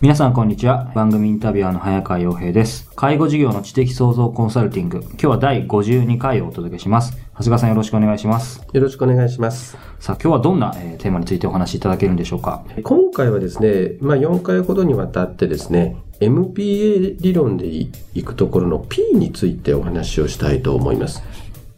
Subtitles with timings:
[0.00, 0.90] 皆さんこんにちは。
[0.94, 2.90] 番組インタビュアーの早川洋平です。
[2.96, 5.00] 介護事業の知的創造コンサルティング。
[5.02, 7.16] 今日は第52回をお届けします。
[7.34, 8.60] 長谷川さんよろしくお願いします。
[8.72, 9.78] よろしくお願いします。
[10.00, 12.64] さあ今日はどんな、えー、テーマについてお話しいただけるんでしょうか？
[12.82, 17.88] 今回はですね、まあ4回ほどにわたってですね、MPA 理論でい
[18.24, 21.22] くところの P についてお話をしたいと思います。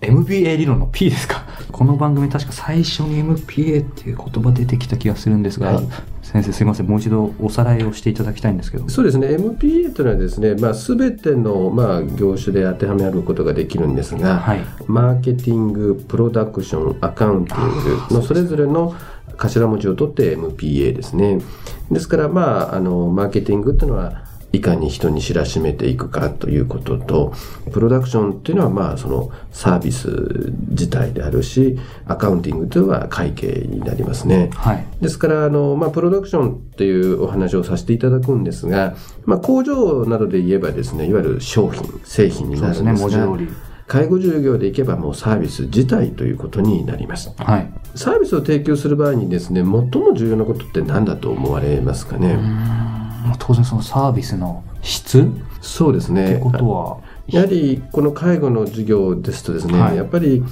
[0.01, 1.45] MBA 理論の P ですか？
[1.73, 5.89] この番組確か最初に MPA っていう言葉出てきた気がするんですが、はい、
[6.23, 6.87] 先生すいません。
[6.87, 8.89] もう一度おさらいをしていただきたいんですけど。
[8.89, 9.29] そうですね。
[9.29, 18.95] MPA というのはですね、まあ、全ての、まあ、業種で当てはめることができるんですが、はい、マーケティングプロダクションアカウンティングのそれぞれの
[19.39, 21.41] 頭文字を取って MPA ですね。
[21.91, 27.33] ですからまああのマーケティングっていうのはいかに人に知らしめていくかということと、
[27.73, 34.51] プロダクションっていうのはまあそのサービス自体であるし、アカウンティングというのは会計になりますね。
[34.55, 34.87] はい。
[35.01, 38.95] ですから、あの、まあプロダクションっていうお話をさせていただくんですが、
[39.25, 43.29] まあ工場などで言えばですね、いわゆる商品、製品になるんですが。
[43.87, 47.33] 介護従業でいけばもうサービス自体ということになります。
[47.37, 47.73] はい。
[47.95, 52.37] サービスを提供する場合にですね、最も重要なことって何だと思われますかね？
[53.39, 55.27] 当然そのサービスの質
[55.61, 56.35] そうですね。
[56.35, 60.45] ってことはやはりこの介護の授業ですとですね、はい、やっぱり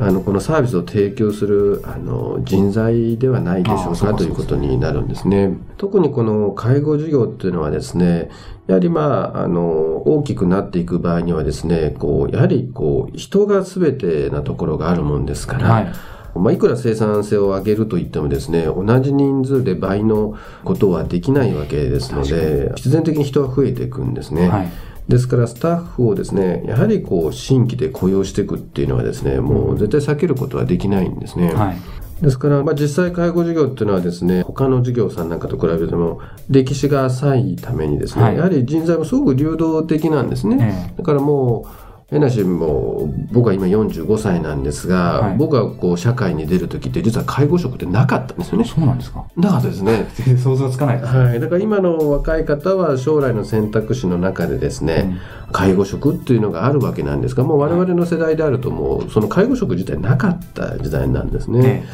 [0.00, 5.56] あのこのサービスを提供するあの人材ではないでしょうかということになるんですね。
[5.76, 8.30] 特にこの介護事業っていうのはですね、
[8.68, 9.62] やはりまあ、あの、
[10.06, 15.92] 大きくなっていく場合にはですね、こう、やはりこう、人が全てなところがあるもんですから、はい
[16.38, 24.48] まあ、いくら生産性を上げるといってもですね、同じ人数で倍のことはできないわけですので、必然的に人は増えていくんですね。
[24.48, 24.68] はい
[25.08, 31.50] ですからスタッフをですね、やはりこう新規で雇用していくっていうのはですね、もう絶対避けることはできないんですね。
[31.54, 31.76] はい、
[32.22, 36.20] ですから、まあ、実際介護事業っていうのはですね、他の事業さんなんかと比べても
[36.50, 40.92] 歴史が浅いためにですね、はい、やはり人材もすごく流動的なんですね。
[40.98, 48.64] だからもう、変なしも僕は今45歳なんですが、はい、僕はこう社会に出る時って実は介護職ってなかったんですよね。
[48.64, 49.26] そうなんですか？
[49.36, 50.08] なかったですね。
[50.42, 51.40] 想像つかないです、ね、はい。
[51.40, 55.18] だから今の若い方は将来の選択肢の中でですね、
[55.48, 61.84] うん、介護職っていうのがあるわけなんですが、もう我々の世代であるともうその介護職自体なかった時代なんですね。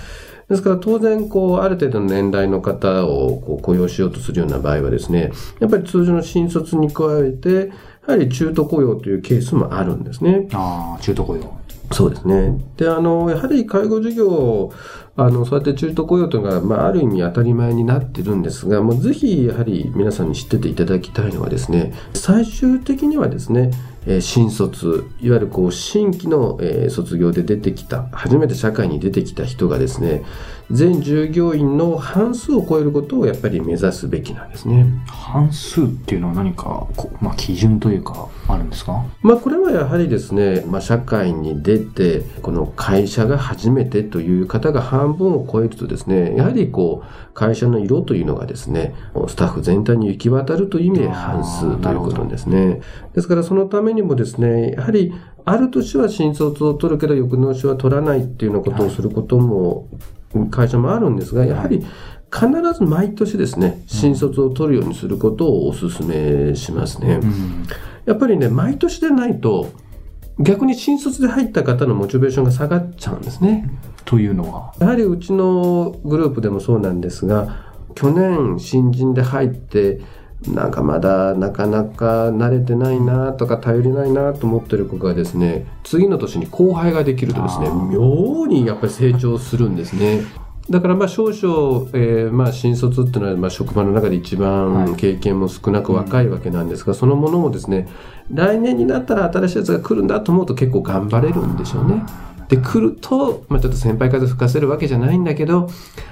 [0.49, 7.73] ですから当然こうある程度の年代の方をこう雇用しようとするような場合はですねやっぱり通常の新卒に加えて
[8.07, 10.49] やはり中途雇用というケースもあるんですね。
[10.53, 11.59] ああ、中途雇用。
[11.95, 12.61] そうですね。
[12.77, 14.73] で、あの、やはり介護事業、
[15.17, 23.71] あの、そうやって中途雇用というのが、まあ、ある意味当たり前になってるんですが、もうぜひ、やはり皆さんに知ってていただきたいのはですね、最終的にはですね、
[24.07, 30.25] えー、新卒、いわゆるこう新規の、えー、卒業で出てきた、初めて社会に出てきた人がですね、
[30.71, 34.87] 全従業員の半数を超えることをやっぱり目指すべきなんですね。
[35.07, 36.87] 半数っていうのは何か、
[37.21, 39.05] まあ、基準というかあるんですか？
[39.21, 48.95] まあこれはやはりですね、まあ、社会に出て、この会社が初めてという方が半分を超えるとですね、やはりこう、会社の色というのがですね、
[49.29, 52.81] スタッフ全体に行き渡るという意味で半数ということですね。
[53.15, 55.13] ですからそのためにもですね、やはり
[55.45, 59.89] ある年は新卒を取るけど翌年は取らないっていうようなことをすることも
[60.51, 61.85] 会社もあるんですが、やはり
[62.33, 67.21] 必ず毎年ですね、新卒を取るようにすることをお勧めしますね。
[68.07, 69.69] やっぱりね、毎年でないと、
[70.39, 73.71] 逆に新卒で入った方のモチベーションが下がっちゃうんですね。
[74.05, 74.75] というのは？
[74.81, 80.01] やはりうちのグループでもそうなんですが、去年新人で入って、
[80.49, 90.21] なんかまだなかなか慣れてないなとか頼りないなと思ってる子がですね次の年に後輩ができるとですね妙にやっぱり成長するんですね。
[90.71, 97.87] だからまあ少々、えー、まあ新卒っていうのはまあ職場の中で一番経験も少なく若いわけなんですが、そのものもですね
[98.33, 102.03] 来年になったら新しいやつが来るんだと思うと結構頑張れるんでしょうね。
[102.49, 105.69] で、来ると、まあちょっと先輩風吹かせるわけじゃないんだけど、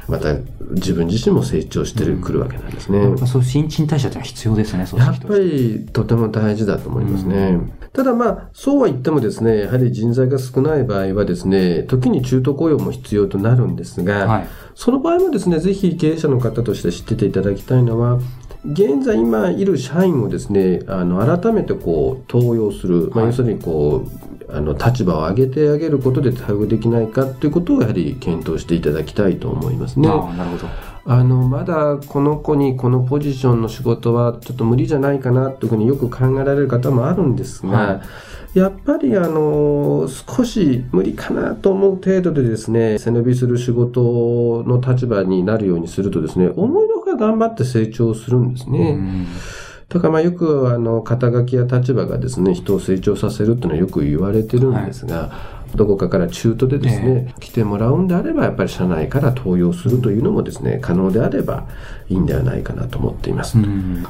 [0.09, 0.35] また
[0.71, 3.03] 自分自身も成長してる、来るわけなんですね。
[3.03, 7.61] やっぱそう新陳代謝って必要ですね、やっぱりとても大事だと思いますね。
[7.93, 18.19] ただまあ、そうは言ってもですね、やはり人材が少ない場合はですね、時に中途雇用も必要となるんですが、はい、その場合もですね、ぜひ経営者の方として知ってていただきたいのは、
[18.65, 24.07] 現在今いる社員をですね、あの、改めてこう、登用する、まあ、要するにこ
[24.49, 30.09] う、あの、立場を上げてあげることで対応できないかということをやはり検討していただきたいと思いますね。
[30.09, 30.93] なるほど。
[31.05, 38.03] あの、まだこの子にこのポジションの仕事はちょっと無理じゃないかなというふうによく考えられる方もあるんですが、は
[38.55, 49.27] い、やっぱりあの、少し無理かなと思う程度でですね、背伸びする仕事の立場になるようにするとですね、思いのほか頑張って成長するんですね。
[49.89, 61.67] だからまあよくあの肩書きや立場がですね人を成長させるっていうのはよく言われてるんですが、はいどこかから中途でですね、来てもらうんであれば、やっぱり社内から登用するというのもですね、可能であれば
[62.09, 63.57] いいんではないかなと思っています。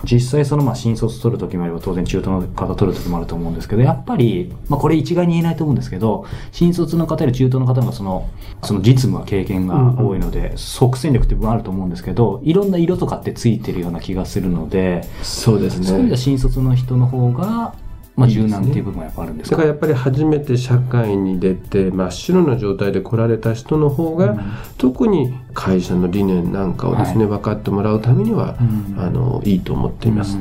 [0.05, 8.29] 実際そのまあ新卒取るときもあれば当然中途の方取るときもあると思うんですけど、やっぱり、まあこれ一概に言えないと思うんですけど、新卒の方より中途の方がその、
[8.63, 15.87] その実務は経験が多いので、即戦力って部分あると思うんですけど、いろんな色とかってついてるような気がするので、そうですね。
[15.87, 17.75] そういう意味では新卒の人の方が、
[18.15, 19.57] まあ、柔軟っていう部分はやっぱあるんですか？
[19.57, 24.41] だからやっぱり初めて社会に出て真っ白な状態で来られた人の方が、うん、
[24.77, 30.37] 特に会社の理念なんかをですね、はい、分かってもらうためには、うん、あのいいと思っています。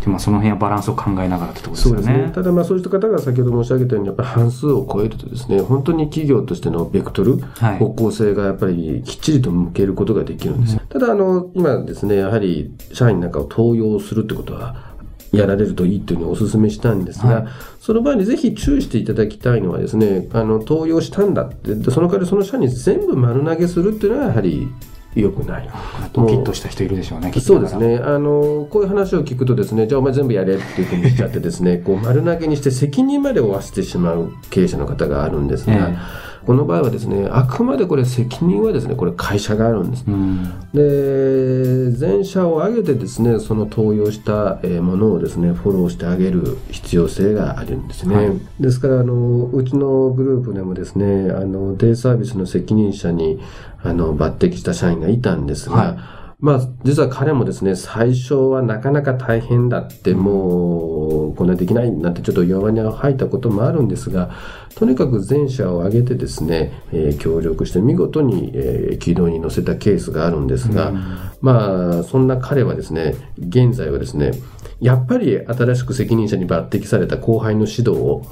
[0.00, 1.90] でもその辺はバランスを考えながらってところですね。
[1.90, 2.32] そうですね。
[2.34, 10.78] ただまあそういった方が先ほど申し上げたようにやっぱり半数を超えるとですね、本当に企業としてのベクトル、はい、方向性がやっぱりきっちりと向けることができるんです。
[10.78, 14.93] うん、ただあの今ですね、やはり社員なんかを登用するってことは
[15.36, 17.48] やられるといいというふうにお勧めしたんですが、はい、
[17.80, 24.68] その場合にぜひ注意していただきたいのはですね、あの、登用したんだって、その代わりその社に全部丸投げするっていうのはやはり
[25.14, 25.68] 良くない。
[26.12, 27.98] ドキッとした人いるでしょうね、そうですね。
[27.98, 40.04] あの、こういう話を聞くとですね、じゃあお前全部やれっていうふうにしちゃってですね、こう丸投げにして責任まで負わせてしまう経営者の方があるんですが、えーこの場合はですね、あくまでこれ責任はですね、これ会社があるんです。
[40.06, 48.16] うん、で、全社を挙げてですね、その登用したものをですね、フォローしてあげる必要性があるんですね。
[48.16, 53.40] はい、ですから、あの、うちのグループでもですね、あの、デイサービスの責任者に、
[53.82, 64.30] あの、抜擢した社員がいたんですが、はいまあ、実は彼もですね、最初はなかなか大変だって、もう、こんなできないなんてちょっと弱音を吐いたこともあるんですが、
[64.74, 71.04] とにかく全社を挙げてですね、えー、協力して見事に、えー、軌道に乗せたケースがあるんですが、うん、
[71.40, 74.32] まあ、そんな彼はですね、現在はですね、
[74.80, 78.22] やっぱり新しく責任者に抜擢された後輩の指導を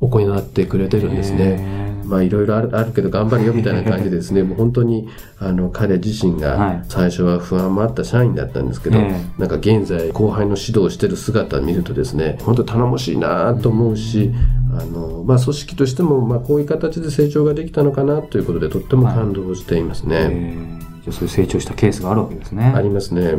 [0.00, 1.87] 行ってくれてるんですね。
[2.08, 5.08] まあいろいろあるあるけど頑張るよみたいな感じでですね、 もう本当に
[5.38, 14.32] あの彼自身が最初は不安もあった社員だったんですけど、はい、なんか現在後輩の指導をしてる姿を見るとですね、本当頼もしいなと思うし、
[14.72, 20.16] あの、まあ組織としてもまあこういう形で成長ができたのかなということでとっても感動していますね。
[20.16, 22.72] はい、そういう成長したケースがあるわけですね。
[22.74, 23.34] ありますね。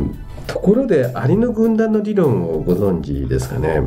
[0.46, 3.82] ところで、アリの軍団の理論をご存知ですかね？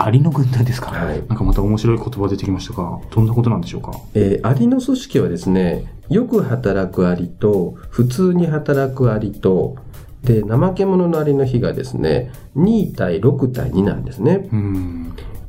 [0.00, 3.92] アリの軍隊ですか、はい、なんかまた面白い言葉出てきましたが、どんなことなんでしょうか？
[4.14, 9.76] えー、アリの組織はですね、よく働くアリと、普通に働くアリと、
[10.22, 14.48] で、怠け者のアリの比がですね、2対6対2なんですね。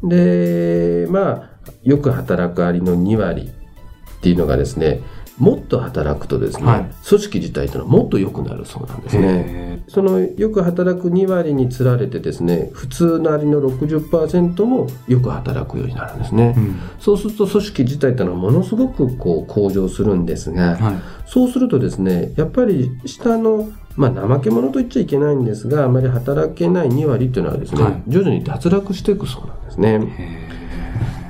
[0.04, 1.50] で、まあ、
[1.84, 5.02] よく働くアリの2割っていうのがですね、
[5.40, 9.82] もっと働くとですね、はい、組織自体というのはもっと良くなるそうなんですね。
[9.88, 16.54] そのよく働く2割につられてですね、普通なりの60%もよく働くようになるんですね。
[16.58, 30.49] うん、そうすると組織自体というのはものすごくこう向上するんですが、はい、そうするとですね、やっぱり下のまあ、怠け者と言っちゃいけないんですが、あまり働けない2割というのはですね、はい、徐々に脱落していくそうなんですね。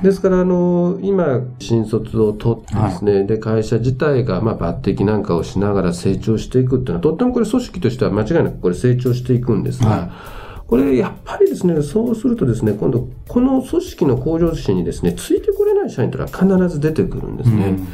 [0.02, 10.10] ですから、あの、今、新卒を取ってですね、はい、で、会社自体が、まあ、抜擢なんかをしながら成長していくっていうのは、とってもこれ組織としては間違いなくこれ成長していくんですが、はい。
[10.66, 17.64] これ、やっぱりですね、そうするとですね、今度、この組織の向上心にですね、ついてこれない社員というのは必ず出てくるんですね。
[17.66, 17.86] うん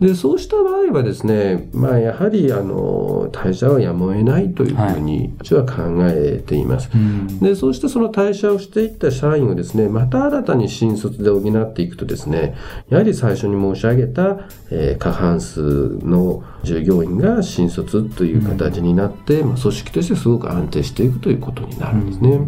[0.00, 6.88] で、そうした場合はですね、まあ、やはり、あの、退社はやむを得ないというふうに、うちは考えています。
[6.88, 6.98] は
[7.42, 12.56] い、で、そうしてその退社をしていった社員をですね、また新たに新卒で補っていくとですね、
[12.88, 15.60] やはり最初に申し上げた、えー、過半数
[16.02, 22.40] の従業員が新卒という形になって、まあ、組織としてすごく安定していくということになるんですね。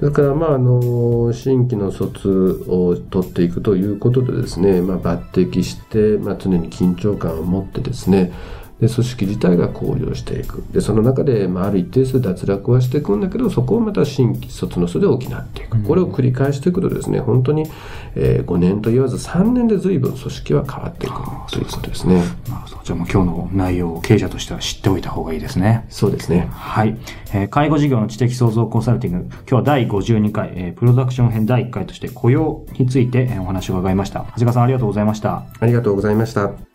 [0.00, 8.32] だから、まあ、あの、新規の卒を取っていくということでですね、まあ、抜擢して、まあ、常に緊張感を持ってですね、
[8.80, 10.64] で組織自体が向上していく。
[10.72, 15.18] でその中で、まあ、ある一定数脱落はしていくんだけどそこをまた新規卒の数で補っ
[15.48, 17.66] ていく、これを繰り返していくとですね本当に、
[18.14, 21.14] えー、5年と言わず3年で随分組織は変わっていく
[21.50, 22.16] ということですね。
[22.16, 22.26] なる
[22.62, 25.84] ほどじゃあもう今日の内容を経営者としては知っておいた方がいいですね。
[25.90, 26.48] そうですね。
[26.50, 26.96] はい、
[27.34, 29.26] えー、介護事業の知的創造コンサルティング。
[29.30, 34.20] 今日は第52回、えー、プロダクション編第1回として雇用について、えー、お話を伺いました。
[34.20, 35.44] 長谷川さんありがとうございました。
[35.60, 36.69] ありがとうございました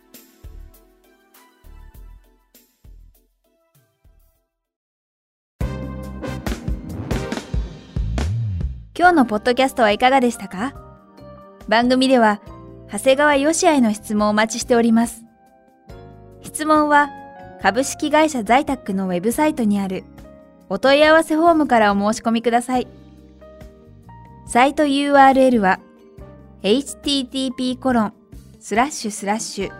[8.98, 10.72] 今日のポッドキャストはいかがでしたか？
[11.68, 12.40] 番組では、
[12.90, 15.22] 長谷川よしあへの質問をお待ちしております。
[16.40, 17.10] 質問は、
[17.60, 20.04] 株式会社在宅のウェブサイトにある
[20.70, 22.88] お問い合わせフォームからお申し込みください。
[24.46, 25.78] サイト URL は
[26.62, 28.14] http コロン
[28.60, 29.70] スラッシュスラッシュ